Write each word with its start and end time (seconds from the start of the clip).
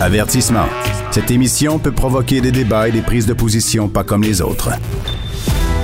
Avertissement. 0.00 0.66
Cette 1.12 1.30
émission 1.30 1.78
peut 1.78 1.92
provoquer 1.92 2.40
des 2.40 2.52
débats 2.52 2.88
et 2.88 2.92
des 2.92 3.00
prises 3.00 3.26
de 3.26 3.32
position 3.32 3.88
pas 3.88 4.04
comme 4.04 4.22
les 4.22 4.42
autres. 4.42 4.70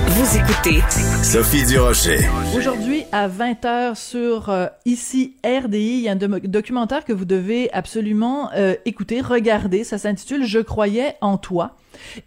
Vous 0.07 0.37
écoutez 0.37 0.81
Sophie 1.23 1.65
Durocher. 1.65 2.19
Aujourd'hui, 2.55 3.03
à 3.13 3.27
20h 3.29 3.95
sur 3.95 4.49
euh, 4.49 4.67
ici 4.85 5.37
RDI, 5.45 5.77
il 5.79 5.99
y 6.01 6.09
a 6.09 6.11
un 6.11 6.15
do- 6.17 6.39
documentaire 6.43 7.05
que 7.05 7.13
vous 7.13 7.25
devez 7.25 7.71
absolument 7.71 8.49
euh, 8.55 8.75
écouter, 8.85 9.21
regarder. 9.21 9.83
Ça 9.85 9.97
s'intitule 9.97 10.45
Je 10.45 10.59
croyais 10.59 11.15
en 11.21 11.37
toi. 11.37 11.75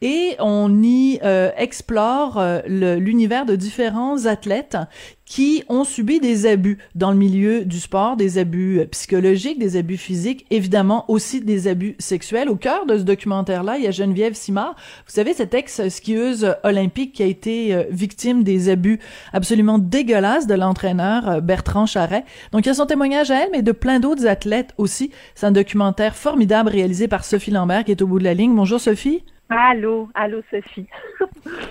Et 0.01 0.35
on 0.41 0.83
y 0.83 1.21
euh, 1.23 1.51
explore 1.57 2.39
euh, 2.39 2.61
l'univers 2.67 3.45
de 3.45 3.55
différents 3.55 4.25
athlètes 4.27 4.79
qui 5.35 5.65
ont 5.69 5.83
subi 5.83 6.21
des 6.21 6.47
abus 6.47 6.79
dans 6.95 7.11
le 7.11 7.17
milieu 7.17 7.65
du 7.65 7.81
sport, 7.81 8.17
des 8.17 8.39
abus 8.39 8.79
euh, 8.79 8.87
psychologiques, 8.87 9.59
des 9.59 9.77
abus 9.77 9.97
physiques, 9.97 10.47
évidemment 10.51 11.05
aussi 11.11 11.41
des 11.41 11.67
abus 11.67 11.97
sexuels. 11.99 12.49
Au 12.49 12.55
cœur 12.55 12.87
de 12.87 12.97
ce 12.97 13.03
documentaire-là, 13.03 13.77
il 13.77 13.83
y 13.83 13.89
a 13.89 13.91
Geneviève 13.91 14.35
Simard, 14.35 14.77
vous 14.77 15.13
savez, 15.13 15.35
cette 15.35 15.53
ex-skieuse 15.53 16.55
olympique 16.63 17.15
qui 17.15 17.25
a 17.25 17.27
été 17.27 17.75
euh, 17.75 17.83
victime 17.91 18.45
des 18.45 18.69
abus 18.69 19.01
absolument 19.33 19.81
dégueulasses 19.81 20.47
de 20.47 20.55
l'entraîneur 20.55 21.29
euh, 21.29 21.41
Bertrand 21.41 21.87
Charret. 21.87 22.25
Donc 22.53 22.65
il 22.65 22.69
y 22.69 22.71
a 22.71 22.75
son 22.75 22.87
témoignage 22.87 23.33
à 23.33 23.43
elle, 23.43 23.49
mais 23.51 23.63
de 23.63 23.73
plein 23.73 23.99
d'autres 23.99 24.29
athlètes 24.29 24.73
aussi. 24.79 25.11
C'est 25.35 25.47
un 25.47 25.51
documentaire 25.51 26.15
formidable 26.15 26.71
réalisé 26.71 27.09
par 27.09 27.25
Sophie 27.25 27.51
Lambert 27.51 27.83
qui 27.83 27.91
est 27.91 28.03
au 28.03 28.07
bout 28.07 28.21
de 28.21 28.25
la 28.25 28.35
ligne. 28.35 28.55
Bonjour 28.55 28.79
Sophie. 28.79 29.25
Allô, 29.49 30.09
allô 30.15 30.41
Sophie. 30.51 30.87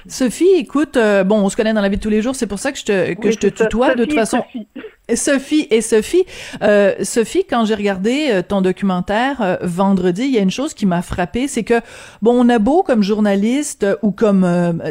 Sophie, 0.08 0.54
écoute, 0.58 0.95
euh, 0.95 1.23
bon, 1.23 1.40
on 1.41 1.50
se 1.50 1.55
connaît 1.55 1.73
dans 1.73 1.82
la 1.82 1.90
vie 1.90 1.98
de 1.98 2.02
tous 2.02 2.09
les 2.09 2.22
jours, 2.22 2.36
c'est 2.36 2.48
pour 2.48 2.59
ça 2.59 2.72
que 2.72 2.77
je 2.77 2.86
te, 2.86 3.13
que 3.13 3.27
Oui, 3.27 3.32
je 3.34 3.40
te 3.40 3.55
ça. 3.58 3.66
tutoie. 3.66 3.96
de 3.96 4.05
toute 4.05 4.13
façon, 4.13 4.38
Sophie. 4.44 4.68
Sophie 5.16 5.67
et 5.70 5.81
Sophie. 5.81 6.23
Euh, 6.62 6.93
Sophie, 7.02 7.43
quand 7.43 7.66
j'ai 7.66 7.75
regardé 7.75 8.30
euh, 8.31 8.41
ton 8.41 8.62
documentaire 8.62 9.41
euh, 9.41 9.57
vendredi, 9.62 10.23
il 10.23 10.31
y 10.31 10.38
a 10.38 10.41
une 10.41 10.49
chose 10.49 10.73
qui 10.73 10.85
m'a 10.85 11.02
frappée, 11.02 11.49
c'est 11.49 11.63
que 11.63 11.81
bon, 12.21 12.45
on 12.45 12.48
a 12.48 12.57
beau 12.57 12.84
comme 12.84 13.03
journaliste 13.03 13.84
euh, 13.84 13.95
ou 14.01 14.12
comme 14.12 14.43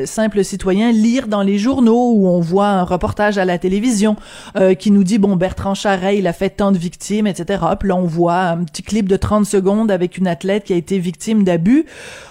simple 0.04 0.44
citoyen 0.44 0.92
lire 0.92 1.28
dans 1.28 1.40
les 1.42 1.56
journaux 1.56 2.12
où 2.12 2.28
on 2.28 2.40
voit 2.40 2.68
un 2.68 2.82
reportage 2.82 3.38
à 3.38 3.44
la 3.44 3.58
télévision 3.58 4.16
qui 4.78 4.90
nous 4.90 5.04
dit 5.04 5.18
bon 5.18 5.36
Bertrand 5.36 5.74
Charret, 5.74 6.18
il 6.18 6.26
a 6.26 6.32
fait 6.32 6.50
tant 6.50 6.72
de 6.72 6.78
victimes, 6.78 7.26
etc. 7.26 7.62
Puis 7.78 7.88
là 7.88 7.96
on 7.96 8.04
voit 8.04 8.40
un 8.40 8.64
petit 8.64 8.82
clip 8.82 9.08
de 9.08 9.16
30 9.16 9.46
secondes 9.46 9.90
avec 9.90 10.18
une 10.18 10.26
athlète 10.26 10.64
qui 10.64 10.72
a 10.72 10.76
été 10.76 10.98
victime 10.98 11.44
d'abus. 11.44 11.86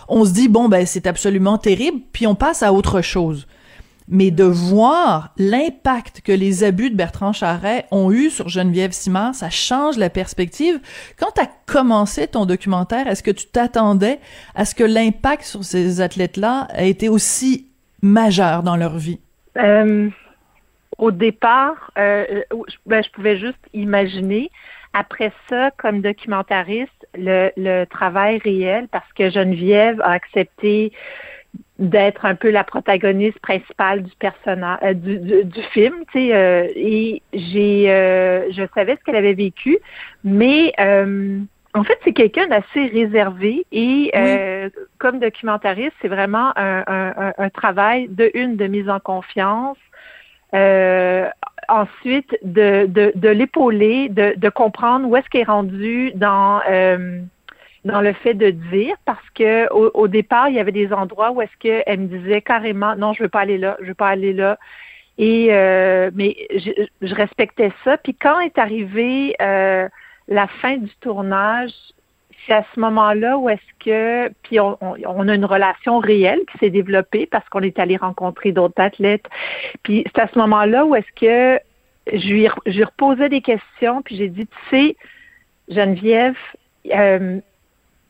On 0.08 0.26
se 0.26 0.32
dit 0.32 0.48
bon 0.48 0.70
ben 0.70 0.86
c'est 0.86 1.08
absolument 1.08 1.58
terrible, 1.58 2.00
puis 2.12 2.28
on 2.28 2.36
passe 2.36 2.64
à 2.64 2.74
autre 2.74 3.02
chose 3.02 3.48
mais 4.08 4.32
de 4.32 4.44
voir 4.44 5.34
l'impact 5.38 6.22
que 6.22 6.32
les 6.32 6.64
abus 6.64 6.90
de 6.90 6.96
Bertrand 6.96 7.34
Charret 7.34 7.86
ont 7.92 8.12
eu 8.12 8.30
sur 8.30 8.50
Geneviève 8.50 8.92
Simard, 8.92 9.36
ça 9.36 9.50
change 9.50 9.98
la 9.98 10.10
perspective. 10.10 10.80
Quand 11.18 11.32
tu 11.36 11.42
as 11.42 11.50
commencé 11.66 12.28
ton 12.28 12.46
documentaire, 12.46 13.08
est-ce 13.08 13.24
que 13.24 13.32
tu 13.32 13.48
t'attendais 13.48 14.20
à 14.56 14.66
ce 14.66 14.76
que 14.76 14.84
l'impact 14.84 15.44
sur 15.44 15.64
ces 15.64 16.02
athlètes-là 16.02 16.68
ait 16.76 16.90
été 16.90 17.10
aussi 17.10 17.68
majeur 18.02 18.64
dans 18.64 18.76
leur 18.76 18.98
vie? 18.98 19.20
Euh, 19.58 20.10
au 20.98 21.12
départ, 21.12 21.92
euh, 21.98 22.44
je, 22.52 22.76
ben, 22.86 23.04
je 23.04 23.10
pouvais 23.12 23.38
juste 23.38 23.60
imaginer. 23.74 24.50
Après 24.94 25.32
ça, 25.50 25.72
comme 25.78 26.02
documentariste, 26.02 27.08
le 27.16 27.86
travail 27.86 28.40
réel, 28.40 28.88
parce 28.92 29.12
que 29.14 29.30
Geneviève 29.30 30.02
a 30.02 30.12
accepté 30.12 30.92
d'être 31.82 32.26
un 32.26 32.36
peu 32.36 32.52
la 32.52 32.64
protagoniste 32.64 33.40
principale 33.40 34.04
du 34.04 34.16
personnage 34.18 34.78
euh, 34.84 34.94
du, 34.94 35.18
du, 35.18 35.44
du, 35.44 35.62
film, 35.74 35.96
tu 36.12 36.20
sais, 36.20 36.34
euh, 36.34 36.68
et 36.76 37.22
j'ai, 37.34 37.92
euh, 37.92 38.52
je 38.52 38.64
savais 38.76 38.96
ce 38.96 39.04
qu'elle 39.04 39.16
avait 39.16 39.34
vécu, 39.34 39.80
mais 40.24 40.74
euh, 40.80 41.40
en 41.74 41.84
fait, 41.84 41.98
c'est 42.04 42.14
quelqu'un 42.14 42.48
d'assez 42.48 42.86
réservé 42.88 43.66
et 43.72 44.12
oui. 44.14 44.72
comme 45.00 45.20
documentariste, 45.20 45.94
c'est 46.02 46.08
vraiment 46.08 46.52
un, 46.56 46.84
un, 46.86 47.34
un, 47.38 47.50
travail 47.50 48.08
de 48.10 48.30
une 48.36 48.58
de 48.58 48.68
mise 48.68 48.90
en 48.90 49.00
confiance. 49.00 49.78
ensuite, 51.70 52.38
de, 52.44 52.86
de, 52.88 53.14
de 53.16 53.30
l'épauler, 53.30 54.10
de, 54.10 54.34
de, 54.36 54.50
comprendre 54.50 55.08
où 55.08 55.16
est-ce 55.16 55.30
qu'elle 55.30 55.42
est 55.42 55.46
rendue 55.46 56.12
dans 56.14 56.60
dans 57.86 58.02
le 58.02 58.14
fait 58.14 58.34
de 58.34 58.52
dire 58.52 58.96
parce 59.06 59.28
que 59.34 59.72
au, 59.74 59.92
au, 59.94 60.08
départ 60.08 60.50
il 60.50 60.56
y 60.56 60.60
avait 60.60 60.72
des 60.72 60.94
endroits 60.94 61.32
où 61.32 61.42
est-ce 61.42 61.58
qu'elle 61.60 62.00
me 62.00 62.08
disait 62.08 62.42
carrément 62.42 62.96
non 62.96 63.14
je 63.14 63.24
veux 63.24 63.30
pas 63.30 63.42
aller 63.42 63.58
là 63.58 63.78
je 63.82 63.88
veux 63.88 63.96
pas 63.96 64.10
aller 64.10 64.34
là. 64.34 64.58
Et 65.18 65.48
euh, 65.52 66.10
mais 66.16 66.36
je, 66.56 66.72
je, 67.02 67.14
respectais 67.14 67.72
ça. 67.84 67.98
Puis 67.98 68.16
quand 68.16 68.40
est 68.40 68.58
arrivée 68.58 69.36
euh, 69.42 69.88
la 70.28 70.48
fin 70.48 70.78
du 70.78 70.92
tournage 71.02 71.72
c'est 72.46 72.54
à 72.54 72.66
ce 72.74 72.80
moment-là 72.80 73.38
où 73.38 73.50
est-ce 73.50 73.86
que 73.86 74.32
puis 74.44 74.60
on, 74.60 74.78
on, 74.82 74.96
on, 75.06 75.28
a 75.28 75.36
une 75.36 75.46
relation 75.46 76.00
réelle 76.00 76.42
qui 76.52 76.58
s'est 76.60 76.70
développée 76.70 77.26
parce 77.26 77.48
qu'on 77.50 77.62
est 77.62 77.78
allé 77.78 77.98
rencontrer 77.98 78.52
d'autres 78.52 78.82
athlètes. 78.82 79.26
Puis 79.84 80.04
c'est 80.08 80.22
à 80.22 80.28
ce 80.28 80.40
moment-là 80.40 80.86
où 80.86 80.96
est-ce 80.96 81.12
que 81.16 81.60
je 82.12 82.28
lui, 82.30 82.48
je 82.66 82.78
lui 82.78 82.84
reposais 82.84 83.30
des 83.30 83.42
questions 83.42 84.02
puis 84.02 84.18
j'ai 84.18 84.30
dit 84.30 84.48
tu 84.48 84.70
sais 84.70 84.96
Geneviève 85.70 86.38
euh, 86.94 87.40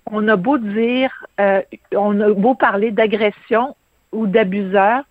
on 0.06 0.28
a 0.28 0.36
beau 0.36 0.58
dire, 0.58 1.12
euh, 1.40 1.62
on 1.96 2.20
a 2.20 2.30
beau 2.30 2.56
parler 2.56 2.92
d'agression 2.92 3.76
ou 4.12 4.28
d'abuseur, 4.28 5.04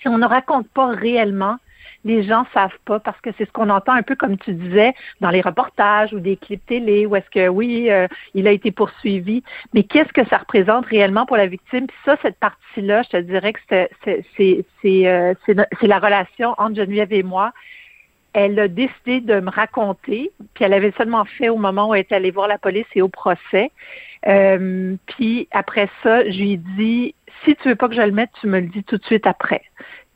si 0.00 0.08
on 0.08 0.18
ne 0.18 0.26
raconte 0.26 0.68
pas 0.68 0.88
réellement, 0.88 1.56
les 2.04 2.22
gens 2.22 2.44
savent 2.52 2.78
pas 2.84 3.00
parce 3.00 3.18
que 3.20 3.30
c'est 3.36 3.46
ce 3.46 3.52
qu'on 3.52 3.70
entend 3.70 3.92
un 3.92 4.02
peu 4.02 4.14
comme 4.14 4.36
tu 4.36 4.52
disais 4.52 4.94
dans 5.20 5.30
les 5.30 5.40
reportages 5.40 6.12
ou 6.12 6.20
des 6.20 6.36
clips 6.36 6.64
télé 6.66 7.06
où 7.06 7.16
est-ce 7.16 7.30
que 7.30 7.48
oui, 7.48 7.90
euh, 7.90 8.06
il 8.34 8.46
a 8.46 8.50
été 8.50 8.70
poursuivi, 8.70 9.42
mais 9.72 9.84
qu'est-ce 9.84 10.12
que 10.12 10.26
ça 10.28 10.38
représente 10.38 10.86
réellement 10.86 11.26
pour 11.26 11.36
la 11.36 11.46
victime? 11.46 11.86
Puis 11.86 11.96
ça, 12.04 12.16
cette 12.22 12.38
partie-là, 12.38 13.02
je 13.02 13.08
te 13.08 13.16
dirais 13.16 13.54
que 13.54 13.60
euh, 13.74 15.34
c'est 15.40 15.86
la 15.86 15.98
relation 15.98 16.54
entre 16.58 16.76
Geneviève 16.76 17.12
et 17.12 17.22
moi 17.22 17.52
elle 18.34 18.58
a 18.58 18.68
décidé 18.68 19.20
de 19.20 19.40
me 19.40 19.48
raconter, 19.48 20.32
puis 20.54 20.64
elle 20.64 20.74
avait 20.74 20.92
seulement 20.98 21.24
fait 21.24 21.48
au 21.48 21.56
moment 21.56 21.88
où 21.88 21.94
elle 21.94 22.02
était 22.02 22.16
allée 22.16 22.32
voir 22.32 22.48
la 22.48 22.58
police 22.58 22.86
et 22.94 23.00
au 23.00 23.08
procès. 23.08 23.70
Euh, 24.26 24.96
puis 25.06 25.48
après 25.52 25.88
ça, 26.02 26.28
je 26.28 26.36
lui 26.36 26.52
ai 26.52 26.56
dit, 26.56 27.14
si 27.44 27.54
tu 27.56 27.68
veux 27.68 27.76
pas 27.76 27.88
que 27.88 27.94
je 27.94 28.02
le 28.02 28.10
mette, 28.10 28.30
tu 28.40 28.48
me 28.48 28.58
le 28.58 28.66
dis 28.66 28.82
tout 28.82 28.98
de 28.98 29.04
suite 29.04 29.26
après. 29.26 29.62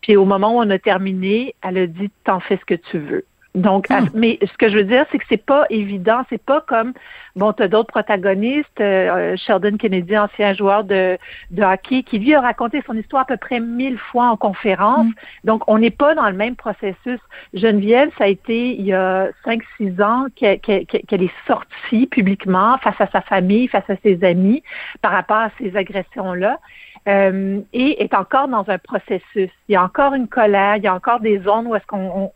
Puis 0.01 0.17
au 0.17 0.25
moment 0.25 0.57
où 0.57 0.61
on 0.61 0.71
a 0.71 0.79
terminé, 0.79 1.55
elle 1.63 1.79
a 1.79 1.87
dit, 1.87 2.11
t'en 2.25 2.41
fais 2.41 2.57
ce 2.57 2.65
que 2.65 2.75
tu 2.75 2.99
veux. 2.99 3.25
Donc, 3.59 3.91
mmh. 3.91 4.09
mais 4.15 4.39
ce 4.43 4.57
que 4.57 4.69
je 4.69 4.77
veux 4.77 4.85
dire, 4.85 5.05
c'est 5.11 5.19
que 5.19 5.25
c'est 5.29 5.45
pas 5.45 5.67
évident. 5.71 6.23
C'est 6.31 6.43
pas 6.43 6.61
comme 6.61 6.93
bon, 7.37 7.53
tu 7.53 7.63
as 7.63 7.69
d'autres 7.69 7.89
protagonistes, 7.89 8.81
euh, 8.81 9.37
Sheldon 9.37 9.77
Kennedy, 9.77 10.17
ancien 10.19 10.55
joueur 10.55 10.85
de, 10.85 11.19
de 11.51 11.63
hockey, 11.63 12.03
qui 12.03 12.19
lui 12.19 12.35
a 12.35 12.41
raconté 12.41 12.83
son 12.87 12.95
histoire 12.95 13.23
à 13.23 13.27
peu 13.27 13.37
près 13.37 13.61
mille 13.61 13.99
fois 13.99 14.27
en 14.27 14.37
conférence. 14.37 15.07
Mmh. 15.07 15.13
Donc, 15.45 15.63
on 15.67 15.79
n'est 15.79 15.91
pas 15.91 16.15
dans 16.15 16.29
le 16.29 16.37
même 16.37 16.57
processus. 16.57 17.21
Geneviève, 17.55 18.11
ça 18.19 18.25
a 18.25 18.29
été 18.29 18.75
il 18.75 18.85
y 18.85 18.93
a 18.93 19.29
cinq, 19.45 19.63
six 19.77 20.01
ans 20.01 20.27
qu'elle 20.35 20.61
qu 20.61 20.85
qu 20.87 21.15
est 21.15 21.47
sortie 21.47 22.07
publiquement 22.07 22.79
face 22.79 23.01
à 23.01 23.07
sa 23.09 23.21
famille, 23.21 23.69
face 23.69 23.89
à 23.89 23.97
ses 24.03 24.23
amis, 24.25 24.63
par 25.03 25.13
rapport 25.13 25.37
à 25.37 25.51
ces 25.59 25.77
agressions-là. 25.77 26.59
Euh, 27.07 27.61
et 27.73 28.03
est 28.03 28.15
encore 28.15 28.49
dans 28.49 28.69
un 28.69 28.79
processus. 28.79 29.51
Il 29.69 29.73
y 29.73 29.77
a 29.77 29.83
encore 29.83 30.15
une 30.15 30.29
colère, 30.29 30.77
il 30.77 30.83
y 30.85 30.87
a 30.87 30.95
encore 30.95 31.21
des 31.21 31.39
zones 31.41 31.67
où 31.67 31.75
est-ce 31.75 31.87
qu'on 31.87 32.33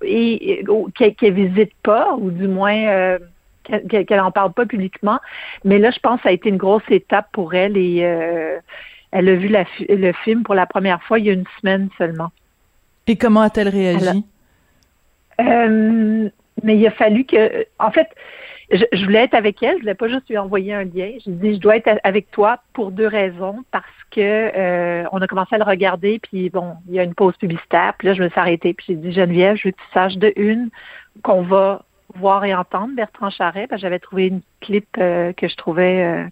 qu'elle 0.94 1.34
visite 1.34 1.72
pas, 1.82 2.14
ou 2.14 2.30
du 2.30 2.48
moins 2.48 2.86
euh, 2.86 3.18
qu'elle 3.64 4.06
n'en 4.10 4.30
parle 4.30 4.52
pas 4.52 4.66
publiquement. 4.66 5.18
Mais 5.64 5.78
là, 5.78 5.90
je 5.90 5.98
pense 5.98 6.18
que 6.18 6.22
ça 6.24 6.28
a 6.30 6.32
été 6.32 6.48
une 6.48 6.56
grosse 6.56 6.88
étape 6.88 7.26
pour 7.32 7.54
elle 7.54 7.76
et 7.76 8.00
euh, 8.02 8.58
elle 9.10 9.28
a 9.28 9.34
vu 9.34 9.48
la, 9.48 9.64
le 9.88 10.12
film 10.24 10.42
pour 10.42 10.54
la 10.54 10.66
première 10.66 11.02
fois 11.02 11.18
il 11.18 11.26
y 11.26 11.30
a 11.30 11.34
une 11.34 11.44
semaine 11.60 11.88
seulement. 11.98 12.30
Et 13.06 13.16
comment 13.16 13.40
a-t-elle 13.40 13.68
réagi? 13.68 14.24
Mais 15.38 16.76
il 16.76 16.86
a 16.86 16.90
fallu 16.92 17.24
que, 17.24 17.66
en 17.78 17.90
fait, 17.90 18.08
je, 18.72 18.84
je, 18.92 19.04
voulais 19.04 19.24
être 19.24 19.34
avec 19.34 19.62
elle, 19.62 19.76
je 19.76 19.80
voulais 19.80 19.94
pas 19.94 20.08
juste 20.08 20.28
lui 20.28 20.38
envoyer 20.38 20.74
un 20.74 20.84
lien. 20.84 21.12
J'ai 21.24 21.30
dit, 21.32 21.54
je 21.54 21.60
dois 21.60 21.76
être 21.76 21.90
avec 22.02 22.30
toi 22.30 22.58
pour 22.72 22.90
deux 22.90 23.06
raisons, 23.06 23.64
parce 23.70 23.84
que 24.10 24.20
euh, 24.20 25.04
on 25.12 25.20
a 25.20 25.26
commencé 25.26 25.54
à 25.54 25.58
le 25.58 25.64
regarder, 25.64 26.18
puis 26.18 26.50
bon, 26.50 26.74
il 26.88 26.94
y 26.94 26.98
a 26.98 27.04
une 27.04 27.14
pause 27.14 27.36
publicitaire, 27.36 27.94
puis 27.98 28.08
là, 28.08 28.14
je 28.14 28.22
me 28.22 28.28
suis 28.28 28.40
arrêtée, 28.40 28.74
puis 28.74 28.86
j'ai 28.88 28.94
dit, 28.94 29.12
Geneviève, 29.12 29.56
je 29.56 29.68
veux 29.68 29.72
que 29.72 29.76
tu 29.76 29.92
saches 29.92 30.16
de 30.16 30.32
une 30.36 30.70
qu'on 31.22 31.42
va 31.42 31.84
voir 32.14 32.44
et 32.44 32.54
entendre 32.54 32.94
Bertrand 32.94 33.30
Charret, 33.30 33.68
j'avais 33.76 33.98
trouvé 33.98 34.26
une 34.26 34.42
clip 34.60 34.86
euh, 34.98 35.32
que 35.32 35.48
je 35.48 35.56
trouvais 35.56 36.04
euh, 36.04 36.26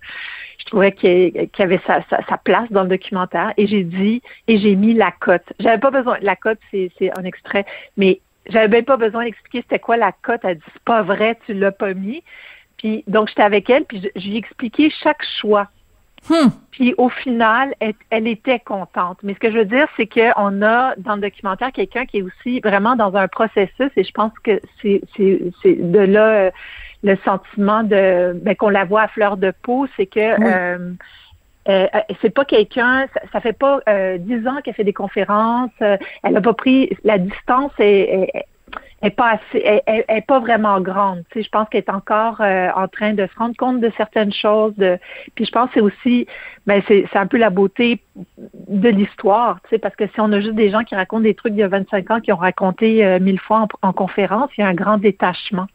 je 0.58 0.64
trouvais 0.66 0.92
qu'il 0.92 1.32
qu 1.50 1.62
avait 1.62 1.80
sa, 1.86 2.02
sa, 2.10 2.22
sa, 2.26 2.36
place 2.36 2.70
dans 2.70 2.82
le 2.82 2.88
documentaire, 2.88 3.54
et 3.56 3.66
j'ai 3.66 3.82
dit, 3.82 4.20
et 4.46 4.58
j'ai 4.58 4.76
mis 4.76 4.92
la 4.92 5.10
cote. 5.10 5.52
J'avais 5.58 5.78
pas 5.78 5.90
besoin, 5.90 6.18
la 6.20 6.36
cote, 6.36 6.58
c'est 6.70 6.90
un 7.16 7.24
extrait, 7.24 7.64
mais 7.96 8.20
j'avais 8.46 8.68
même 8.68 8.84
pas 8.84 8.96
besoin 8.96 9.24
d'expliquer 9.24 9.62
c'était 9.62 9.78
quoi 9.78 9.96
la 9.96 10.12
cote. 10.12 10.40
Elle 10.44 10.56
dit 10.56 10.64
c'est 10.72 10.82
pas 10.84 11.02
vrai, 11.02 11.38
tu 11.46 11.54
l'as 11.54 11.72
pas 11.72 11.94
mis. 11.94 12.22
Puis 12.78 13.04
donc 13.06 13.28
j'étais 13.28 13.42
avec 13.42 13.68
elle, 13.68 13.84
puis 13.84 14.00
je, 14.02 14.20
je 14.20 14.26
lui 14.26 14.36
ai 14.36 14.38
expliqué 14.38 14.90
chaque 15.02 15.24
choix. 15.40 15.68
Hmm. 16.28 16.48
Puis 16.70 16.94
au 16.98 17.08
final, 17.08 17.74
elle, 17.80 17.94
elle, 18.10 18.26
était 18.26 18.60
contente. 18.60 19.18
Mais 19.22 19.34
ce 19.34 19.38
que 19.38 19.50
je 19.50 19.58
veux 19.58 19.64
dire, 19.64 19.86
c'est 19.96 20.06
qu'on 20.06 20.62
a 20.62 20.94
dans 20.96 21.14
le 21.14 21.22
documentaire 21.22 21.72
quelqu'un 21.72 22.04
qui 22.04 22.18
est 22.18 22.22
aussi 22.22 22.60
vraiment 22.60 22.94
dans 22.94 23.14
un 23.16 23.26
processus, 23.26 23.90
et 23.96 24.04
je 24.04 24.12
pense 24.12 24.32
que 24.44 24.60
c'est 24.82 25.00
de 25.64 25.98
là 25.98 26.28
euh, 26.28 26.50
le 27.02 27.16
sentiment 27.24 27.82
de 27.82 28.32
ben, 28.34 28.54
qu'on 28.54 28.68
la 28.68 28.84
voit 28.84 29.02
à 29.02 29.08
fleur 29.08 29.38
de 29.38 29.52
peau, 29.62 29.86
c'est 29.96 30.06
que 30.06 30.20
euh, 30.20 30.92
c'est 31.66 32.34
pas 32.34 32.44
quelqu'un, 32.44 33.06
ça, 33.32 33.40
fait 33.40 33.52
pas 33.52 33.80
dix 34.18 34.46
ans 34.46 34.60
qu'elle 34.62 34.74
fait 34.74 34.84
des 34.84 34.92
conférences, 34.92 35.70
elle 35.80 36.36
a 36.36 36.40
pas 36.40 36.54
pris 36.54 36.96
la 37.04 37.18
distance 37.18 37.72
et 37.78 38.28
est 39.02 39.10
pas 39.10 39.30
assez, 39.30 39.82
est, 39.86 40.26
pas 40.26 40.40
vraiment 40.40 40.80
grande. 40.80 41.22
Tu 41.30 41.38
sais, 41.38 41.44
je 41.44 41.48
pense 41.48 41.68
qu'elle 41.68 41.82
est 41.82 41.90
encore 41.90 42.40
euh, 42.40 42.68
en 42.76 42.86
train 42.86 43.14
de 43.14 43.26
se 43.26 43.38
rendre 43.38 43.56
compte 43.56 43.80
de 43.80 43.90
certaines 43.96 44.32
choses. 44.32 44.74
De, 44.76 44.98
puis 45.34 45.46
je 45.46 45.50
pense 45.50 45.68
que 45.68 45.74
c'est 45.74 45.80
aussi, 45.80 46.26
ben 46.66 46.82
c'est, 46.86 47.06
c'est 47.10 47.18
un 47.18 47.26
peu 47.26 47.38
la 47.38 47.48
beauté 47.48 48.02
de 48.68 48.88
l'histoire. 48.88 49.58
Tu 49.62 49.70
sais, 49.70 49.78
parce 49.78 49.96
que 49.96 50.06
si 50.06 50.20
on 50.20 50.30
a 50.32 50.40
juste 50.40 50.54
des 50.54 50.70
gens 50.70 50.84
qui 50.84 50.94
racontent 50.94 51.22
des 51.22 51.34
trucs 51.34 51.54
d'il 51.54 51.60
y 51.60 51.64
a 51.64 51.68
25 51.68 52.10
ans, 52.10 52.20
qui 52.20 52.32
ont 52.32 52.36
raconté 52.36 53.04
euh, 53.04 53.18
mille 53.20 53.40
fois 53.40 53.66
en, 53.80 53.92
conférence, 53.92 54.50
il 54.58 54.60
y 54.60 54.64
a 54.64 54.68
un 54.68 54.74
grand 54.74 54.98
détachement. 54.98 55.66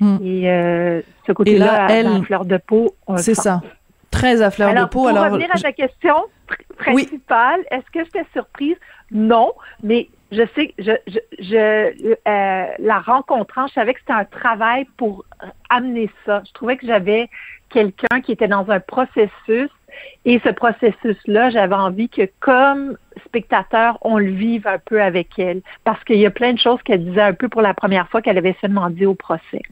Hmm. 0.00 0.18
Et 0.22 0.50
euh, 0.50 1.00
ce 1.26 1.32
côté-là, 1.32 1.86
elle, 1.88 2.06
à, 2.06 2.22
fleur 2.22 2.44
de 2.44 2.58
peau, 2.58 2.94
c'est 3.16 3.34
ça. 3.34 3.62
Très 4.10 4.42
à 4.42 4.50
fleur 4.50 4.74
de 4.74 4.84
peau. 4.84 5.00
Pour 5.00 5.08
alors, 5.08 5.24
revenir 5.24 5.48
à 5.52 5.58
ta 5.58 5.72
question 5.72 6.16
principale, 6.76 7.60
est-ce 7.70 7.90
que 7.92 8.04
j'étais 8.04 8.26
surprise? 8.32 8.76
Non, 9.10 9.52
mais 9.82 10.08
je 10.32 10.42
sais, 10.54 10.74
je, 10.78 10.92
je, 11.06 11.18
je 11.38 12.16
euh, 12.28 12.66
la 12.78 12.98
rencontrant, 13.00 13.66
je 13.66 13.74
savais 13.74 13.94
que 13.94 14.00
c'était 14.00 14.12
un 14.12 14.24
travail 14.24 14.86
pour 14.96 15.24
amener 15.68 16.10
ça. 16.24 16.42
Je 16.46 16.52
trouvais 16.52 16.76
que 16.76 16.86
j'avais 16.86 17.28
quelqu'un 17.70 18.20
qui 18.20 18.32
était 18.32 18.48
dans 18.48 18.68
un 18.70 18.80
processus 18.80 19.70
et 20.24 20.40
ce 20.44 20.50
processus-là, 20.50 21.50
j'avais 21.50 21.74
envie 21.74 22.08
que 22.08 22.28
comme 22.40 22.96
spectateur, 23.24 23.98
on 24.02 24.18
le 24.18 24.30
vive 24.30 24.66
un 24.66 24.78
peu 24.78 25.02
avec 25.02 25.38
elle 25.38 25.62
parce 25.84 26.02
qu'il 26.04 26.18
y 26.18 26.26
a 26.26 26.30
plein 26.30 26.52
de 26.52 26.58
choses 26.58 26.80
qu'elle 26.84 27.04
disait 27.04 27.22
un 27.22 27.32
peu 27.32 27.48
pour 27.48 27.62
la 27.62 27.74
première 27.74 28.08
fois 28.08 28.22
qu'elle 28.22 28.38
avait 28.38 28.56
seulement 28.60 28.90
dit 28.90 29.06
au 29.06 29.14
procès. 29.14 29.62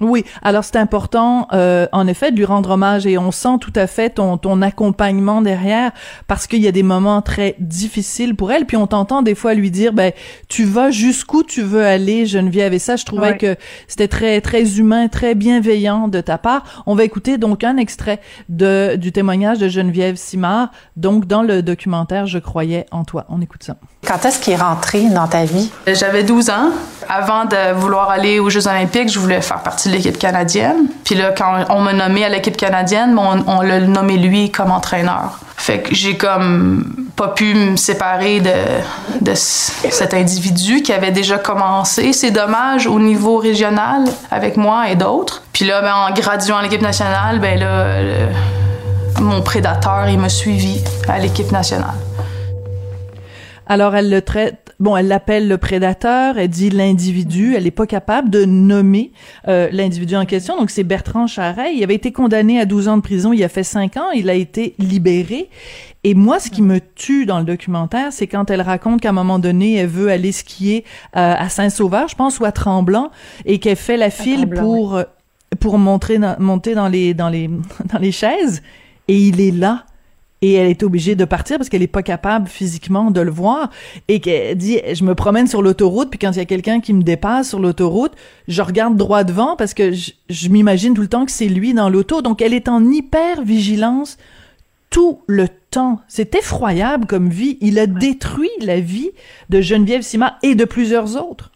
Oui, 0.00 0.24
alors 0.42 0.64
c'est 0.64 0.76
important, 0.76 1.46
euh, 1.52 1.86
en 1.92 2.08
effet, 2.08 2.32
de 2.32 2.36
lui 2.36 2.44
rendre 2.44 2.70
hommage 2.70 3.06
et 3.06 3.16
on 3.16 3.30
sent 3.30 3.58
tout 3.60 3.72
à 3.76 3.86
fait 3.86 4.10
ton, 4.10 4.38
ton 4.38 4.60
accompagnement 4.60 5.40
derrière 5.40 5.92
parce 6.26 6.48
qu'il 6.48 6.60
y 6.60 6.66
a 6.66 6.72
des 6.72 6.82
moments 6.82 7.22
très 7.22 7.54
difficiles 7.60 8.34
pour 8.34 8.50
elle. 8.50 8.66
Puis 8.66 8.76
on 8.76 8.88
t'entend 8.88 9.22
des 9.22 9.36
fois 9.36 9.54
lui 9.54 9.70
dire, 9.70 9.92
ben 9.92 10.12
tu 10.48 10.64
vas 10.64 10.90
jusqu'où 10.90 11.44
tu 11.44 11.62
veux 11.62 11.84
aller, 11.84 12.26
Geneviève. 12.26 12.74
Et 12.74 12.80
ça, 12.80 12.96
je 12.96 13.04
trouvais 13.04 13.38
que 13.38 13.54
c'était 13.86 14.08
très 14.08 14.40
très 14.40 14.78
humain, 14.78 15.06
très 15.06 15.36
bienveillant 15.36 16.08
de 16.08 16.20
ta 16.20 16.38
part. 16.38 16.82
On 16.86 16.96
va 16.96 17.04
écouter 17.04 17.38
donc 17.38 17.62
un 17.62 17.76
extrait 17.76 18.20
de 18.48 18.96
du 18.96 19.12
témoignage 19.12 19.58
de 19.58 19.68
Geneviève 19.68 20.16
Simard, 20.16 20.70
donc 20.96 21.26
dans 21.26 21.42
le 21.42 21.62
documentaire 21.62 22.26
Je 22.26 22.38
croyais 22.40 22.86
en 22.90 23.04
toi. 23.04 23.26
On 23.28 23.40
écoute 23.40 23.62
ça. 23.62 23.76
Quand 24.06 24.24
est-ce 24.24 24.38
qu'il 24.38 24.52
est 24.52 24.62
rentré 24.62 25.02
dans 25.08 25.26
ta 25.26 25.44
vie? 25.44 25.70
J'avais 25.86 26.22
12 26.22 26.50
ans. 26.50 26.70
Avant 27.08 27.44
de 27.44 27.74
vouloir 27.74 28.10
aller 28.10 28.38
aux 28.38 28.48
Jeux 28.50 28.66
Olympiques, 28.66 29.10
je 29.10 29.18
voulais 29.18 29.40
faire 29.42 29.60
partie 29.62 29.88
de 29.88 29.94
l'équipe 29.94 30.18
canadienne. 30.18 30.86
Puis 31.04 31.14
là, 31.14 31.32
quand 31.36 31.64
on 31.68 31.80
m'a 31.80 31.92
nommé 31.92 32.24
à 32.24 32.28
l'équipe 32.28 32.56
canadienne, 32.56 33.18
on, 33.18 33.44
on 33.46 33.60
l'a 33.60 33.80
nommé 33.80 34.16
lui 34.16 34.50
comme 34.50 34.70
entraîneur. 34.70 35.38
Fait 35.56 35.80
que 35.80 35.94
j'ai 35.94 36.16
comme 36.16 37.06
pas 37.16 37.28
pu 37.28 37.54
me 37.54 37.76
séparer 37.76 38.40
de, 38.40 39.34
cet 39.34 40.12
individu 40.12 40.82
qui 40.82 40.92
avait 40.92 41.10
déjà 41.10 41.38
commencé. 41.38 42.12
C'est 42.12 42.30
dommage 42.30 42.86
au 42.86 42.98
niveau 42.98 43.38
régional 43.38 44.04
avec 44.30 44.56
moi 44.56 44.90
et 44.90 44.96
d'autres. 44.96 45.42
Puis 45.52 45.64
là, 45.64 45.80
ben, 45.80 45.94
en 45.94 46.12
graduant 46.12 46.58
à 46.58 46.62
l'équipe 46.62 46.82
nationale, 46.82 47.38
ben 47.38 47.58
là, 47.58 47.86
mon 49.20 49.42
prédateur, 49.42 50.06
il 50.08 50.18
m'a 50.18 50.28
suivi 50.28 50.82
à 51.08 51.18
l'équipe 51.18 51.50
nationale. 51.50 51.94
Alors 53.66 53.96
elle 53.96 54.10
le 54.10 54.22
traite 54.22 54.64
bon, 54.80 54.96
elle 54.96 55.08
l'appelle 55.08 55.48
le 55.48 55.58
prédateur, 55.58 56.38
elle 56.38 56.48
dit 56.48 56.70
l'individu, 56.70 57.54
elle 57.56 57.64
n'est 57.64 57.70
pas 57.70 57.86
capable 57.86 58.30
de 58.30 58.44
nommer 58.44 59.12
euh, 59.48 59.68
l'individu 59.72 60.16
en 60.16 60.24
question. 60.24 60.56
Donc 60.58 60.70
c'est 60.70 60.84
Bertrand 60.84 61.26
Charret, 61.26 61.74
il 61.74 61.82
avait 61.82 61.94
été 61.94 62.12
condamné 62.12 62.60
à 62.60 62.66
12 62.66 62.88
ans 62.88 62.96
de 62.96 63.02
prison, 63.02 63.32
il 63.32 63.42
a 63.42 63.48
fait 63.48 63.62
5 63.62 63.96
ans, 63.96 64.10
il 64.10 64.30
a 64.30 64.34
été 64.34 64.74
libéré. 64.78 65.48
Et 66.06 66.14
moi, 66.14 66.38
ce 66.38 66.50
qui 66.50 66.60
me 66.60 66.80
tue 66.94 67.24
dans 67.24 67.38
le 67.38 67.44
documentaire, 67.44 68.12
c'est 68.12 68.26
quand 68.26 68.50
elle 68.50 68.60
raconte 68.60 69.00
qu'à 69.00 69.08
un 69.08 69.12
moment 69.12 69.38
donné, 69.38 69.76
elle 69.76 69.86
veut 69.86 70.10
aller 70.10 70.32
skier 70.32 70.84
euh, 71.16 71.34
à 71.38 71.48
Saint-Sauveur, 71.48 72.08
je 72.08 72.14
pense, 72.14 72.40
ou 72.40 72.44
à 72.44 72.52
Tremblant, 72.52 73.10
et 73.46 73.58
qu'elle 73.58 73.76
fait 73.76 73.96
la 73.96 74.10
file 74.10 74.48
pour 74.48 74.96
euh, 74.96 75.04
pour 75.60 75.78
montrer 75.78 76.18
monter 76.38 76.74
dans 76.74 76.88
les 76.88 77.14
dans 77.14 77.28
les 77.28 77.48
dans 77.92 77.98
les 77.98 78.12
chaises, 78.12 78.62
et 79.08 79.16
il 79.16 79.40
est 79.40 79.52
là 79.52 79.86
et 80.44 80.52
elle 80.52 80.68
est 80.68 80.82
obligée 80.82 81.14
de 81.14 81.24
partir 81.24 81.56
parce 81.56 81.70
qu'elle 81.70 81.82
est 81.82 81.86
pas 81.86 82.02
capable 82.02 82.48
physiquement 82.48 83.10
de 83.10 83.22
le 83.22 83.30
voir. 83.30 83.70
Et 84.08 84.20
qu'elle 84.20 84.58
dit 84.58 84.78
je 84.92 85.02
me 85.02 85.14
promène 85.14 85.46
sur 85.46 85.62
l'autoroute 85.62 86.10
puis 86.10 86.18
quand 86.18 86.32
il 86.32 86.36
y 86.36 86.42
a 86.42 86.44
quelqu'un 86.44 86.80
qui 86.80 86.92
me 86.92 87.02
dépasse 87.02 87.48
sur 87.48 87.60
l'autoroute 87.60 88.12
je 88.46 88.60
regarde 88.60 88.94
droit 88.94 89.24
devant 89.24 89.56
parce 89.56 89.72
que 89.72 89.92
je, 89.92 90.48
m'imagine 90.50 90.92
tout 90.92 91.00
le 91.00 91.08
temps 91.08 91.24
que 91.24 91.30
c'est 91.30 91.48
lui 91.48 91.72
dans 91.72 91.88
l'auto. 91.88 92.20
Donc 92.20 92.42
elle 92.42 92.52
est 92.52 92.68
en 92.68 92.84
hyper 92.84 93.42
vigilance 93.42 94.18
tout 94.90 95.22
le 95.26 95.48
temps. 95.70 96.00
C'est 96.08 96.34
effroyable 96.34 97.06
comme 97.06 97.30
vie. 97.30 97.56
Il 97.62 97.78
a 97.78 97.86
détruit 97.86 98.50
la 98.60 98.80
vie 98.80 99.12
de 99.48 99.62
Geneviève 99.62 100.02
Sima 100.02 100.36
et 100.42 100.54
de 100.54 100.66
plusieurs 100.66 101.16
autres. 101.16 101.50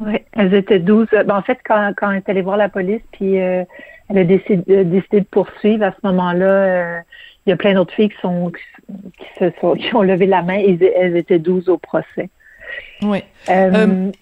Oui, 0.00 0.18
elles 0.32 0.52
étaient 0.54 0.80
douze. 0.80 1.06
Ben, 1.12 1.36
en 1.36 1.42
fait, 1.42 1.58
quand, 1.64 1.92
quand 1.96 2.10
elle 2.10 2.16
est 2.16 2.28
allée 2.28 2.42
voir 2.42 2.56
la 2.56 2.68
police, 2.68 3.02
puis 3.12 3.40
euh, 3.40 3.62
elle 4.08 4.18
a 4.18 4.24
décidé, 4.24 4.84
décidé, 4.84 5.20
de 5.20 5.26
poursuivre 5.30 5.84
à 5.84 5.92
ce 5.92 6.06
moment-là, 6.06 6.46
euh, 6.46 7.00
il 7.46 7.50
y 7.50 7.52
a 7.52 7.56
plein 7.56 7.74
d'autres 7.74 7.94
filles 7.94 8.10
qui 8.10 8.20
sont 8.20 8.50
qui, 8.50 9.26
se 9.38 9.50
sont, 9.60 9.74
qui 9.74 9.94
ont 9.94 10.02
levé 10.02 10.26
la 10.26 10.42
main 10.42 10.58
et 10.58 10.78
elles 10.96 11.16
étaient 11.16 11.38
douze 11.38 11.68
au 11.68 11.78
procès. 11.78 12.30
Oui. 13.02 13.22
Euh, 13.48 13.70
euh, 13.74 14.12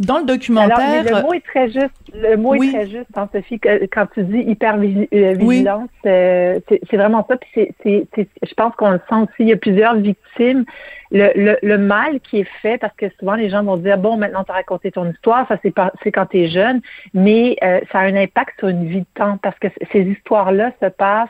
dans 0.00 0.18
le 0.18 0.24
documentaire. 0.24 0.78
Alors, 0.78 1.20
le 1.20 1.22
mot 1.22 1.34
est 1.34 1.44
très 1.44 1.66
juste. 1.68 1.94
Le 2.12 2.36
mot 2.36 2.54
est 2.54 2.72
très 2.72 2.88
juste, 2.88 3.16
hein, 3.16 3.28
Sophie. 3.32 3.60
Quand 3.60 4.06
tu 4.12 4.24
dis 4.24 4.38
hyper 4.38 4.74
euh, 4.74 5.34
vigilance, 5.34 5.88
c'est 6.02 6.62
vraiment 6.92 7.24
ça. 7.28 7.36
Puis 7.36 7.72
c'est, 7.82 8.06
je 8.16 8.54
pense 8.54 8.74
qu'on 8.74 8.90
le 8.90 9.00
sent 9.08 9.14
aussi. 9.14 9.34
Il 9.40 9.48
y 9.48 9.52
a 9.52 9.56
plusieurs 9.56 9.94
victimes. 9.94 10.64
Le, 11.12 11.30
le, 11.36 11.56
le, 11.62 11.78
mal 11.78 12.18
qui 12.18 12.40
est 12.40 12.48
fait, 12.60 12.76
parce 12.76 12.94
que 12.96 13.06
souvent 13.20 13.36
les 13.36 13.48
gens 13.48 13.62
vont 13.62 13.76
dire 13.76 13.98
bon, 13.98 14.16
maintenant 14.16 14.42
tu 14.42 14.50
as 14.50 14.54
raconté 14.54 14.90
ton 14.90 15.08
histoire, 15.08 15.46
ça 15.46 15.58
c'est 15.62 15.72
c'est 16.02 16.10
quand 16.10 16.26
tu 16.26 16.38
es 16.38 16.48
jeune, 16.48 16.80
mais 17.12 17.56
ça 17.92 18.00
a 18.00 18.02
un 18.02 18.16
impact 18.16 18.58
sur 18.58 18.66
une 18.66 18.88
vie 18.88 19.00
de 19.00 19.06
temps 19.14 19.38
parce 19.40 19.56
que 19.60 19.68
ces 19.92 20.00
histoires-là 20.00 20.72
se 20.82 20.88
passent 20.88 21.28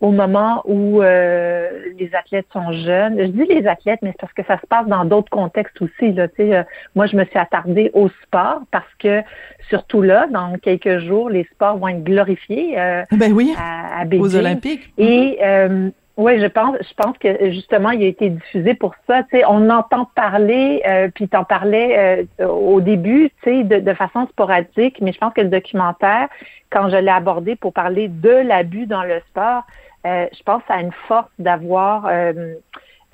au 0.00 0.10
moment 0.10 0.62
où 0.66 1.02
euh, 1.02 1.70
les 1.98 2.14
athlètes 2.14 2.46
sont 2.52 2.72
jeunes. 2.72 3.18
Je 3.18 3.26
dis 3.26 3.44
les 3.44 3.66
athlètes, 3.66 4.00
mais 4.02 4.10
c'est 4.10 4.20
parce 4.20 4.32
que 4.34 4.44
ça 4.44 4.60
se 4.60 4.66
passe 4.66 4.86
dans 4.86 5.04
d'autres 5.04 5.30
contextes 5.30 5.80
aussi. 5.80 6.12
Là. 6.12 6.28
Tu 6.28 6.34
sais, 6.36 6.56
euh, 6.56 6.62
moi, 6.94 7.06
je 7.06 7.16
me 7.16 7.24
suis 7.24 7.38
attardée 7.38 7.90
au 7.94 8.08
sport 8.22 8.60
parce 8.70 8.92
que 8.98 9.22
surtout 9.68 10.02
là, 10.02 10.26
dans 10.30 10.58
quelques 10.58 10.98
jours, 10.98 11.30
les 11.30 11.44
sports 11.44 11.78
vont 11.78 11.88
être 11.88 12.04
glorifiés 12.04 12.78
euh, 12.78 13.04
ben 13.12 13.32
oui, 13.32 13.54
à, 13.58 14.04
aux 14.18 14.36
Olympiques. 14.36 14.92
Et 14.98 15.38
euh, 15.42 15.90
oui, 16.16 16.40
je 16.40 16.46
pense, 16.46 16.76
je 16.80 16.94
pense 16.94 17.18
que 17.18 17.50
justement, 17.50 17.90
il 17.90 18.02
a 18.02 18.06
été 18.06 18.30
diffusé 18.30 18.74
pour 18.74 18.94
ça. 19.06 19.22
Tu 19.24 19.38
sais, 19.38 19.44
on 19.46 19.68
entend 19.68 20.06
parler, 20.14 20.82
euh, 20.86 21.08
puis 21.14 21.28
t'en 21.28 21.44
parlais 21.44 22.26
euh, 22.40 22.46
au 22.48 22.80
début, 22.80 23.30
tu 23.42 23.50
sais, 23.50 23.64
de, 23.64 23.80
de, 23.80 23.94
façon 23.94 24.26
sporadique, 24.28 24.98
mais 25.02 25.12
je 25.12 25.18
pense 25.18 25.34
que 25.34 25.42
le 25.42 25.48
documentaire, 25.48 26.28
quand 26.70 26.88
je 26.88 26.96
l'ai 26.96 27.10
abordé 27.10 27.54
pour 27.54 27.74
parler 27.74 28.08
de 28.08 28.30
l'abus 28.30 28.86
dans 28.86 29.02
le 29.02 29.20
sport, 29.28 29.64
euh, 30.06 30.26
je 30.32 30.42
pense 30.42 30.62
à 30.68 30.80
une 30.80 30.92
force 31.06 31.30
d'avoir 31.38 32.08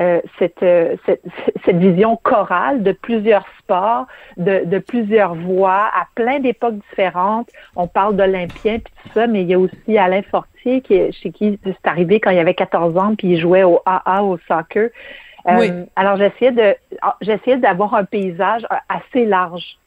euh, 0.00 0.02
euh, 0.02 0.20
cette, 0.38 0.64
cette, 1.06 1.22
cette, 1.64 1.76
vision 1.76 2.16
chorale 2.16 2.82
de 2.82 2.92
plusieurs 2.92 3.44
sports, 3.58 4.06
de, 4.37 4.64
de 4.64 4.78
plusieurs 4.78 5.34
voix, 5.34 5.90
à 5.94 6.06
plein 6.14 6.40
d'époques 6.40 6.78
différentes. 6.90 7.49
On 7.76 7.87
parle 7.87 8.16
d'Olympiens 8.16 8.78
puis 8.78 8.94
tout 9.02 9.11
ça, 9.14 9.26
mais 9.26 9.42
il 9.42 9.49
y 9.49 9.54
a 9.54 9.58
aussi 9.58 9.99
Alain 9.99 10.22
Fortier 10.22 10.80
qui 10.80 11.12
chez 11.12 11.30
qui 11.30 11.58
c'est 11.64 11.87
arrivé 11.87 12.20
quand 12.20 12.30
il 12.30 12.38
avait 12.38 12.54
14 12.54 12.96
ans 12.96 13.14
puis 13.16 13.28
il 13.28 13.40
jouait 13.40 13.64
au 13.64 13.80
AA 13.84 14.22
au 14.22 14.38
soccer. 14.49 14.90
oui. 15.46 15.70
Alors 15.96 16.16
j'essayais 16.16 16.52
de 16.52 16.76
j'essayais 17.20 17.58
d'avoir 17.58 17.94
un 17.94 18.04
paysage 18.04 18.66
assez 18.88 19.25
large 19.25 19.78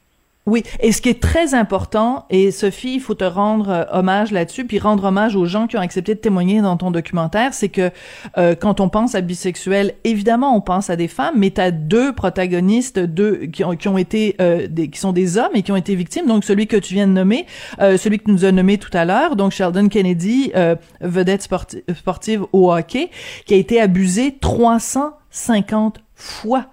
oui, 0.48 0.62
et 0.78 0.92
ce 0.92 1.02
qui 1.02 1.08
est 1.08 1.20
très 1.20 1.54
important, 1.54 2.24
et 2.30 2.52
Sophie, 2.52 2.94
il 2.94 3.00
faut 3.00 3.14
te 3.14 3.24
rendre 3.24 3.68
euh, 3.68 3.84
hommage 3.90 4.30
là-dessus, 4.30 4.64
puis 4.64 4.78
rendre 4.78 5.02
hommage 5.02 5.34
aux 5.34 5.44
gens 5.44 5.66
qui 5.66 5.76
ont 5.76 5.80
accepté 5.80 6.14
de 6.14 6.20
témoigner 6.20 6.60
dans 6.60 6.76
ton 6.76 6.92
documentaire, 6.92 7.52
c'est 7.52 7.68
que 7.68 7.90
euh, 8.38 8.54
quand 8.54 8.78
on 8.78 8.88
pense 8.88 9.16
à 9.16 9.22
bisexuel, 9.22 9.94
évidemment, 10.04 10.56
on 10.56 10.60
pense 10.60 10.88
à 10.88 10.94
des 10.94 11.08
femmes, 11.08 11.34
mais 11.36 11.50
tu 11.50 11.60
as 11.60 11.72
deux 11.72 12.12
protagonistes, 12.12 13.00
deux 13.00 13.46
qui 13.46 13.64
ont, 13.64 13.74
qui 13.74 13.88
ont 13.88 13.98
été, 13.98 14.36
euh, 14.40 14.68
des, 14.68 14.88
qui 14.88 15.00
sont 15.00 15.12
des 15.12 15.36
hommes 15.36 15.50
et 15.54 15.62
qui 15.62 15.72
ont 15.72 15.76
été 15.76 15.96
victimes. 15.96 16.26
Donc 16.28 16.44
celui 16.44 16.68
que 16.68 16.76
tu 16.76 16.94
viens 16.94 17.08
de 17.08 17.12
nommer, 17.12 17.46
celui 17.80 18.18
que 18.18 18.26
tu 18.26 18.30
nous 18.30 18.44
as 18.44 18.52
nommé 18.52 18.78
tout 18.78 18.96
à 18.96 19.04
l'heure, 19.04 19.34
donc 19.34 19.50
Sheldon 19.50 19.88
Kennedy, 19.88 20.52
vedette 21.00 21.42
sportive 21.42 22.44
au 22.52 22.72
hockey, 22.72 23.10
qui 23.46 23.54
a 23.54 23.56
été 23.56 23.80
abusé 23.80 24.36
350 24.40 26.00
fois 26.14 26.66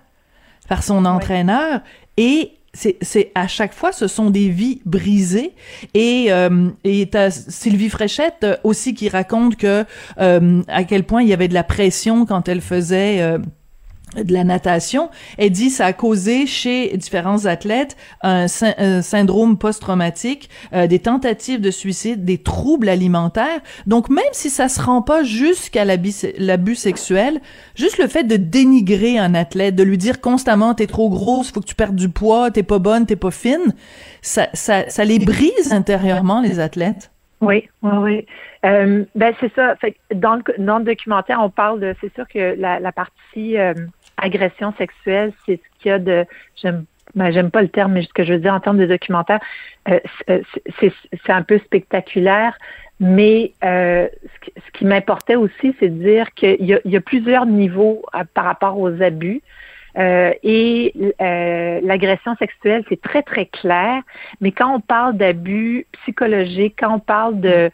par 0.70 0.84
son 0.84 1.06
entraîneur 1.06 1.82
et 2.18 2.52
c'est 2.74 3.32
à 3.36 3.48
chaque 3.48 3.74
fois 3.74 3.92
ce 3.92 4.08
sont 4.08 4.30
des 4.30 4.50
vies 4.50 4.82
brisées. 4.86 5.54
Et 5.94 6.28
euh, 6.30 6.70
et 6.84 7.08
t'as 7.10 7.30
Sylvie 7.30 7.90
Fréchette 7.90 8.44
euh, 8.44 8.58
aussi 8.64 8.94
qui 8.96 9.10
raconte 9.10 9.58
que 9.58 9.86
euh, 10.20 10.62
à 10.68 10.84
quel 10.84 11.04
point 11.04 11.22
il 11.22 11.28
y 11.28 11.34
avait 11.34 11.48
de 11.48 11.54
la 11.54 11.64
pression 11.64 12.26
quand 12.26 12.48
elle 12.48 12.62
faisait 12.62 13.22
euh, 13.22 13.38
de 14.16 14.34
la 14.34 14.44
natation. 14.44 15.10
Elle 15.38 15.52
dit 15.52 15.70
ça 15.70 15.88
a 15.88 15.94
causé 15.94 16.46
chez 16.46 16.96
différents 16.98 17.46
athlètes 17.46 17.96
un, 18.22 18.48
syndrome 18.48 19.58
post-traumatique, 19.58 20.50
euh, 20.74 20.88
des 20.88 21.00
tentatives 21.00 21.62
de 21.62 21.72
suicide, 21.72 22.26
des 22.26 22.38
troubles 22.38 22.90
alimentaires. 22.90 23.62
Donc 23.88 24.10
même 24.10 24.24
si 24.32 24.50
ça 24.50 24.70
se 24.70 24.82
rend 24.82 25.02
pas 25.02 25.24
jusqu'à 25.24 25.86
l'abus 25.86 26.76
sexuel, 26.76 27.42
juste 27.76 27.98
le 27.98 28.08
fait 28.08 28.24
de 28.24 28.36
dénigrer 28.36 29.18
un 29.18 29.36
athlète, 29.36 29.76
de 29.76 29.84
lui 29.84 29.98
dire 29.98 30.22
constamment 30.22 30.74
t'es 30.74 30.88
trop 30.88 31.10
grosse, 31.10 31.52
faut 31.52 31.62
que 31.62 31.66
tu 31.66 31.76
perdes 31.76 31.96
du 31.96 32.10
poids, 32.10 32.52
t'es 32.52 32.64
pas 32.64 32.80
bonne, 32.80 33.06
t'es 33.06 33.16
pas 33.16 33.32
fine, 33.32 33.74
ça, 34.22 34.50
ça, 34.54 34.90
ça 34.90 35.06
les 35.06 35.20
brise 35.20 35.72
intérieurement 35.72 36.42
les 36.42 36.60
athlètes. 36.60 37.13
Oui, 37.44 37.70
oui, 37.82 37.92
oui. 37.98 38.26
Euh, 38.66 39.04
ben 39.16 39.34
c'est 39.40 39.54
ça. 39.54 39.76
Fait, 39.76 39.96
dans, 40.14 40.36
le, 40.36 40.44
dans 40.58 40.80
le 40.80 40.86
documentaire, 40.86 41.40
on 41.42 41.50
parle 41.50 41.80
de. 41.80 41.96
C'est 42.02 42.14
sûr 42.14 42.28
que 42.28 42.56
la, 42.58 42.92
partie 42.92 43.58
euh, 43.58 43.74
agression 44.18 44.74
sexuelle, 44.78 45.34
c'est 45.46 45.58
ce 45.58 45.80
qu'il 45.80 45.90
y 45.90 45.94
a 45.94 46.00
de. 46.00 46.26
J'aime 46.56 46.86
ben, 47.16 47.32
j'aime 47.32 47.52
pas 47.52 47.62
le 47.62 47.68
terme, 47.68 47.94
mais 47.94 48.04
ce 48.04 48.14
que 48.14 48.24
je 48.24 48.34
veux 48.34 48.40
dire 48.40 48.54
en 48.54 48.60
termes 48.60 48.78
de 48.78 48.86
documentaire, 48.86 49.40
euh, 49.90 50.00
c'est 50.80 51.32
un 51.32 51.44
peu 51.44 51.60
spectaculaire. 51.60 52.58
Mais 53.00 53.54
ce 53.62 54.72
qui 54.74 54.86
m'importait 54.86 55.36
aussi, 55.36 55.76
c'est 55.80 55.90
de 55.90 56.02
dire 56.02 56.34
qu'il 56.34 56.62
y, 56.62 56.80
y, 56.86 56.96
a 56.96 57.02
plusieurs 57.02 57.46
niveaux 57.46 58.04
par 58.34 58.46
rapport 58.46 58.80
aux 58.80 59.02
abus. 59.02 59.42
Euh, 59.98 60.34
et 60.44 60.94
euh, 61.22 61.80
l'agression 61.84 62.36
sexuelle, 62.36 62.84
c'est 62.90 63.02
très, 63.02 63.22
très 63.22 63.46
clair. 63.46 64.02
Mais 64.42 64.52
quand 64.52 64.74
on 64.74 64.80
parle 64.80 65.18
d'abus 65.18 65.86
psychologiques, 66.02 66.76
quand 66.80 66.96
on 66.96 67.00
parle 67.00 67.40
de, 67.40 67.72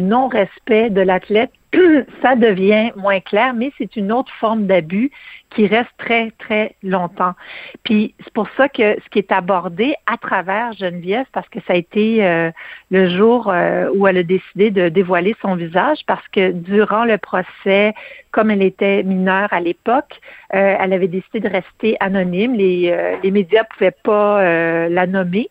non-respect 0.00 0.90
de 0.90 1.00
l'athlète, 1.00 1.50
ça 2.22 2.36
devient 2.36 2.90
moins 2.96 3.20
clair, 3.20 3.54
mais 3.54 3.72
c'est 3.78 3.96
une 3.96 4.12
autre 4.12 4.32
forme 4.38 4.66
d'abus 4.66 5.10
qui 5.50 5.66
reste 5.66 5.90
très, 5.98 6.30
très 6.38 6.74
longtemps. 6.82 7.34
Puis 7.82 8.14
c'est 8.22 8.32
pour 8.32 8.48
ça 8.56 8.68
que 8.68 8.96
ce 9.02 9.08
qui 9.10 9.18
est 9.18 9.32
abordé 9.32 9.94
à 10.06 10.16
travers 10.16 10.72
Geneviève, 10.72 11.26
parce 11.32 11.48
que 11.48 11.60
ça 11.66 11.74
a 11.74 11.76
été 11.76 12.24
euh, 12.24 12.50
le 12.90 13.08
jour 13.08 13.48
euh, 13.50 13.90
où 13.94 14.06
elle 14.06 14.18
a 14.18 14.22
décidé 14.22 14.70
de 14.70 14.88
dévoiler 14.88 15.34
son 15.42 15.54
visage, 15.54 15.98
parce 16.06 16.26
que 16.28 16.52
durant 16.52 17.04
le 17.04 17.18
procès, 17.18 17.94
comme 18.30 18.50
elle 18.50 18.62
était 18.62 19.02
mineure 19.02 19.52
à 19.52 19.60
l'époque, 19.60 20.20
euh, 20.54 20.76
elle 20.78 20.92
avait 20.92 21.08
décidé 21.08 21.40
de 21.40 21.48
rester 21.48 21.96
anonyme. 22.00 22.54
Les, 22.54 23.18
les 23.22 23.30
médias 23.30 23.64
pouvaient 23.64 23.96
pas 24.02 24.88
la 24.88 25.06
nommer. 25.06 25.50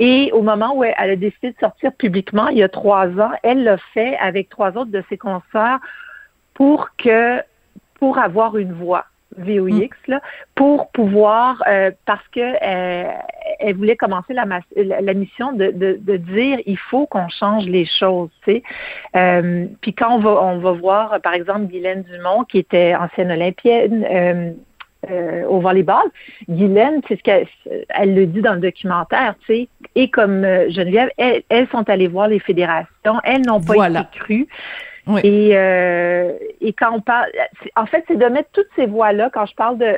Et 0.00 0.30
au 0.32 0.42
moment 0.42 0.76
où 0.76 0.84
elle 0.84 0.94
a 0.98 1.16
décidé 1.16 1.52
de 1.52 1.58
sortir 1.58 1.92
publiquement, 1.92 2.48
il 2.48 2.58
y 2.58 2.62
a 2.62 2.68
trois 2.68 3.06
ans, 3.20 3.30
elle 3.42 3.62
l'a 3.62 3.78
fait 3.92 4.16
avec 4.16 4.48
trois 4.48 4.70
autres 4.70 4.90
de 4.90 5.04
ses 5.08 5.18
consoeurs 5.18 5.78
pour 6.54 6.90
que 6.96 7.40
pour 7.98 8.18
avoir 8.18 8.56
une 8.56 8.72
voix. 8.72 9.06
VOX 9.36 9.96
là, 10.06 10.20
pour 10.54 10.90
pouvoir, 10.90 11.62
euh, 11.66 11.90
parce 12.06 12.26
que 12.28 12.40
euh, 12.40 13.10
elle 13.58 13.74
voulait 13.74 13.96
commencer 13.96 14.32
la, 14.32 14.44
la, 14.76 15.14
mission 15.14 15.52
de, 15.52 15.72
de, 15.72 15.98
de, 16.00 16.16
dire 16.16 16.60
il 16.66 16.78
faut 16.78 17.06
qu'on 17.06 17.28
change 17.28 17.64
les 17.66 17.86
choses, 17.86 18.30
tu 18.44 18.52
sais. 18.52 18.62
Euh, 19.16 19.66
puis 19.80 19.92
quand 19.92 20.14
on 20.14 20.18
va, 20.18 20.30
on 20.42 20.58
va 20.58 20.72
voir, 20.72 21.20
par 21.20 21.34
exemple, 21.34 21.66
Guylaine 21.66 22.02
Dumont, 22.02 22.44
qui 22.44 22.58
était 22.58 22.94
ancienne 22.94 23.32
olympienne, 23.32 24.54
euh, 25.10 25.42
euh, 25.44 25.46
au 25.46 25.60
volleyball. 25.60 26.04
Guylaine, 26.48 27.00
c'est 27.08 27.16
ce 27.16 27.22
qu'elle 27.22 27.46
elle 27.88 28.14
le 28.14 28.26
dit 28.26 28.40
dans 28.40 28.54
le 28.54 28.60
documentaire, 28.60 29.34
tu 29.46 29.54
sais, 29.54 29.68
et 29.94 30.10
comme 30.10 30.42
Geneviève, 30.42 31.10
elles, 31.16 31.42
elles, 31.48 31.68
sont 31.68 31.88
allées 31.88 32.08
voir 32.08 32.28
les 32.28 32.38
fédérations, 32.38 33.20
elles 33.24 33.42
n'ont 33.42 33.60
pas 33.60 33.88
été 33.88 34.00
crues. 34.12 34.46
Et, 35.22 35.50
euh, 35.54 36.32
et 36.60 36.72
quand 36.72 36.92
on 36.92 37.00
parle, 37.00 37.26
en 37.76 37.84
fait, 37.84 38.04
c'est 38.08 38.16
de 38.16 38.24
mettre 38.26 38.48
toutes 38.52 38.68
ces 38.74 38.86
voix-là, 38.86 39.30
quand 39.32 39.44
je 39.44 39.54
parle 39.54 39.76
de, 39.78 39.96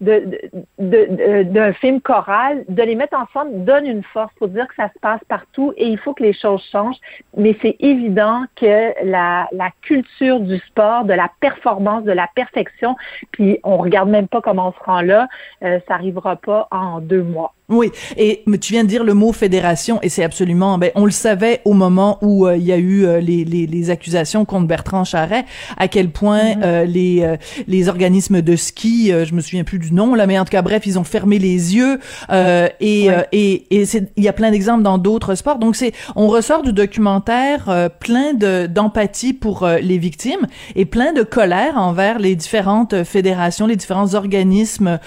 de, 0.00 0.38
de, 0.78 1.42
d'un 1.44 1.72
film 1.74 2.00
choral, 2.00 2.64
de 2.68 2.82
les 2.82 2.96
mettre 2.96 3.16
ensemble 3.16 3.64
donne 3.64 3.86
une 3.86 4.02
force 4.02 4.32
pour 4.34 4.48
dire 4.48 4.66
que 4.66 4.74
ça 4.74 4.88
se 4.92 4.98
passe 4.98 5.20
partout 5.28 5.72
et 5.76 5.86
il 5.86 5.98
faut 5.98 6.12
que 6.12 6.24
les 6.24 6.32
choses 6.32 6.62
changent. 6.72 6.98
Mais 7.36 7.56
c'est 7.62 7.76
évident 7.78 8.44
que 8.56 8.92
la, 9.04 9.48
la 9.52 9.70
culture 9.82 10.40
du 10.40 10.58
sport, 10.58 11.04
de 11.04 11.14
la 11.14 11.30
performance, 11.40 12.02
de 12.04 12.12
la 12.12 12.28
perfection, 12.34 12.96
puis 13.30 13.60
on 13.62 13.76
regarde 13.76 14.08
même 14.08 14.28
pas 14.28 14.40
comment 14.40 14.68
on 14.68 14.72
se 14.72 14.84
rend 14.84 15.02
là, 15.02 15.28
euh, 15.62 15.78
ça 15.86 15.94
arrivera 15.94 16.36
pas 16.36 16.66
en 16.70 17.00
deux 17.00 17.22
mois. 17.22 17.54
Oui, 17.70 17.90
et 18.16 18.44
tu 18.62 18.72
viens 18.72 18.82
de 18.82 18.88
dire 18.88 19.04
le 19.04 19.12
mot 19.12 19.30
fédération, 19.30 19.98
et 20.00 20.08
c'est 20.08 20.24
absolument, 20.24 20.78
ben, 20.78 20.90
on 20.94 21.04
le 21.04 21.10
savait 21.10 21.60
au 21.66 21.74
moment 21.74 22.16
où 22.22 22.46
euh, 22.46 22.56
il 22.56 22.62
y 22.62 22.72
a 22.72 22.78
eu 22.78 23.04
euh, 23.04 23.20
les, 23.20 23.44
les, 23.44 23.66
les, 23.66 23.90
accusations 23.90 24.46
contre 24.46 24.66
Bertrand 24.66 25.04
Charret, 25.04 25.44
à 25.76 25.86
quel 25.86 26.08
point 26.08 26.54
mm-hmm. 26.54 26.62
euh, 26.64 26.84
les 26.86 27.36
les 27.66 27.88
organismes 27.90 28.40
de 28.40 28.56
ski, 28.56 29.08
je 29.10 29.34
me 29.34 29.42
souviens 29.42 29.64
plus 29.64 29.78
du 29.78 29.92
nom 29.92 30.14
là, 30.14 30.26
mais 30.26 30.38
en 30.38 30.46
tout 30.46 30.50
cas 30.50 30.62
bref, 30.62 30.84
ils 30.86 30.98
ont 30.98 31.04
fermé 31.04 31.38
les 31.38 31.76
yeux, 31.76 31.98
et, 32.30 33.08
et 33.32 33.64
et 33.70 33.84
il 34.16 34.24
y 34.24 34.28
a 34.28 34.32
plein 34.32 34.50
d'exemples 34.50 34.82
dans 34.82 34.96
d'autres 34.96 35.34
sports. 35.34 35.58
Donc 35.58 35.76
c'est, 35.76 35.92
on 36.16 36.28
ressort 36.28 36.62
du 36.62 36.72
documentaire 36.72 37.90
plein 38.00 38.32
de 38.32 38.66
d'empathie 38.66 39.34
pour 39.34 39.66
les 39.66 39.98
victimes 39.98 40.46
et 40.74 40.86
plein 40.86 41.12
de 41.12 41.22
colère 41.22 41.76
envers 41.76 42.18
les 42.18 42.34
différentes 42.34 43.04
fédérations, 43.04 43.66
les 43.66 43.76
différents 43.76 44.14
organismes 44.14 44.98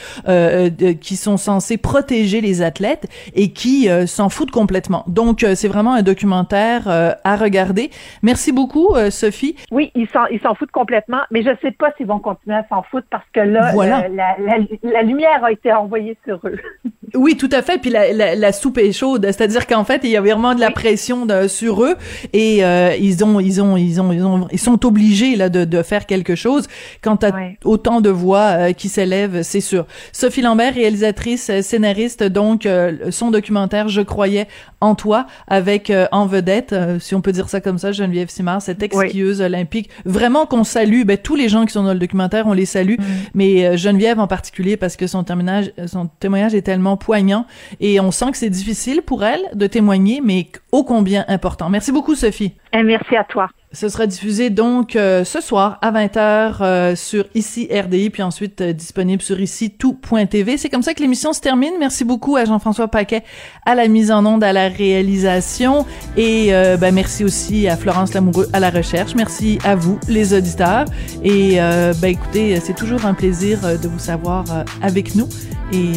qui 1.01 1.15
sont 1.15 1.38
censés 1.38 1.77
protéger 1.77 2.41
les 2.41 2.50
athlètes 2.60 3.08
et 3.36 3.51
qui 3.53 3.89
euh, 3.89 4.05
s'en 4.05 4.29
foutent 4.29 4.51
complètement. 4.51 5.03
Donc, 5.08 5.43
euh, 5.43 5.55
c'est 5.55 5.67
vraiment 5.67 5.93
un 5.93 6.01
documentaire 6.01 6.84
euh, 6.88 7.12
à 7.24 7.36
regarder. 7.36 7.89
Merci 8.22 8.51
beaucoup, 8.51 8.96
Sophie. 9.10 9.55
Oui, 9.72 9.91
ils 9.96 10.08
s'en, 10.10 10.25
ils 10.27 10.39
s'en 10.41 10.55
foutent 10.55 10.72
complètement, 10.72 11.22
mais 11.31 11.43
je 11.43 11.51
sais 11.62 11.72
pas 11.72 11.91
s'ils 11.98 12.08
vont 12.08 12.20
continuer 12.20 12.55
à 12.55 12.65
s'en 12.70 12.84
foutre 12.84 13.08
parce 13.10 13.25
que 13.34 13.39
là, 13.39 13.74
la, 14.10 14.38
la, 14.84 15.03
lumière 15.03 15.43
a 15.43 15.51
été 15.51 15.72
envoyée 15.72 16.17
sur 16.25 16.39
eux. 16.46 16.60
oui, 17.15 17.38
tout 17.38 17.50
à 17.51 17.62
fait. 17.62 17.79
Puis 17.79 17.89
la, 17.89 18.36
la, 18.36 18.51
soupe 18.51 18.77
est 18.77 18.91
chaude, 18.91 19.25
c'est-à-dire 19.25 19.67
qu'en 19.67 19.84
fait, 19.84 20.01
il 20.03 20.10
y 20.10 20.17
a 20.17 20.22
vraiment 20.22 20.55
de 20.55 20.60
la 20.60 20.72
pression 20.72 21.25
de, 21.25 21.48
sur 21.48 21.84
eux 21.84 21.96
et 22.34 22.58
ils 23.00 23.24
ont, 23.24 23.39
ils 23.39 23.62
ont, 23.62 23.77
ils 23.77 24.01
ont, 24.01 24.12
ils 24.12 24.25
ont, 24.25 24.48
ils 24.51 24.60
sont 24.60 24.86
obligés 24.86 25.36
là 25.36 25.50
de, 25.50 25.65
de 25.65 25.84
faire 25.84 26.05
quelque 26.05 26.36
chose. 26.36 26.67
Quand 27.01 27.24
à 27.24 27.31
autant 27.63 28.01
de 28.01 28.10
voix 28.10 28.74
qui 28.74 28.89
s'élèvent, 28.89 29.41
c'est 29.43 29.62
sûr. 29.62 29.86
Sophie 30.12 30.41
Lambert, 30.41 30.74
réalisatrice, 30.74 31.51
scénariste, 31.62 32.24
donc 32.24 32.41
euh, 32.66 33.12
son 33.12 33.32
documentaire 33.32 33.88
Je 33.88 34.02
croyais 34.02 34.48
en 34.80 34.96
toi 34.96 35.28
avec 35.48 35.90
euh, 35.90 36.08
en 36.12 36.26
vedette, 36.26 36.74
euh, 36.74 37.00
si 37.00 37.16
on 37.16 37.22
peut 37.22 37.32
dire 37.32 37.50
ça 37.50 37.62
comme 37.62 37.78
ça, 37.78 37.92
Geneviève 37.92 38.30
Simard, 38.30 38.62
cette 38.62 38.84
exquieuse 38.84 39.42
olympique. 39.42 39.90
Vraiment 40.06 40.46
qu'on 40.46 40.64
salue, 40.64 41.04
ben, 41.04 41.18
tous 41.18 41.36
les 41.36 41.50
gens 41.50 41.66
qui 41.66 41.74
sont 41.74 41.84
dans 41.84 41.94
le 41.94 42.00
documentaire, 42.00 42.48
on 42.48 42.54
les 42.54 42.66
salue, 42.66 43.00
mm. 43.00 43.04
mais 43.34 43.78
Geneviève 43.78 44.20
en 44.20 44.28
particulier 44.28 44.78
parce 44.78 44.96
que 44.96 45.08
son 45.08 45.24
témoignage, 45.24 45.72
son 45.88 46.08
témoignage 46.08 46.56
est 46.56 46.62
tellement 46.62 46.98
poignant 46.98 47.46
et 47.80 48.00
on 48.00 48.12
sent 48.12 48.32
que 48.32 48.38
c'est 48.38 48.50
difficile 48.50 49.02
pour 49.02 49.24
elle 49.24 49.42
de 49.54 49.68
témoigner, 49.68 50.22
mais 50.24 50.48
ô 50.72 50.84
combien 50.84 51.26
important. 51.28 51.70
Merci 51.70 51.92
beaucoup, 51.92 52.16
Sophie. 52.16 52.54
Et 52.74 52.84
merci 52.84 53.16
à 53.16 53.24
toi. 53.24 53.50
Ce 53.74 53.88
sera 53.88 54.06
diffusé 54.06 54.50
donc 54.50 54.98
euh, 54.98 55.24
ce 55.24 55.40
soir 55.40 55.78
à 55.82 55.94
20h 55.94 56.58
euh, 56.60 56.96
sur 56.98 57.24
ici 57.36 57.70
RDI 57.72 58.10
puis 58.10 58.22
ensuite 58.22 58.60
euh, 58.60 58.74
disponible 58.74 59.22
sur 59.22 59.40
ici 59.40 59.72
tout.tv. 59.72 60.58
C'est 60.58 60.70
comme 60.70 60.82
ça 60.84 60.94
que 60.94 61.01
l'émission 61.01 61.32
se 61.32 61.40
termine. 61.40 61.72
Merci 61.80 62.04
beaucoup 62.04 62.36
à 62.36 62.44
Jean-François 62.44 62.90
Paquet 62.90 63.24
à 63.66 63.74
la 63.74 63.88
mise 63.88 64.12
en 64.12 64.25
onde, 64.25 64.44
à 64.44 64.51
la 64.51 64.68
réalisation 64.68 65.86
et 66.18 66.51
ben, 66.51 66.94
merci 66.94 67.24
aussi 67.24 67.68
à 67.68 67.78
Florence 67.78 68.13
Lamoureux 68.13 68.50
à 68.51 68.60
la 68.60 68.70
recherche. 68.70 69.16
Merci 69.16 69.60
à 69.63 69.75
vous 69.75 70.00
les 70.08 70.34
auditeurs 70.34 70.86
et 71.24 71.58
ben 71.58 72.06
écoutez, 72.06 72.60
c'est 72.60 72.75
toujours 72.75 73.06
un 73.06 73.13
plaisir 73.13 73.60
de 73.62 73.88
vous 73.88 74.00
savoir 74.00 74.44
avec 74.82 75.16
nous 75.16 75.30
et 75.72 75.92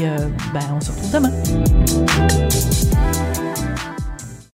ben 0.52 0.61
on 0.76 0.81
se 0.81 0.90
retrouve 0.93 1.12
demain. 1.12 1.33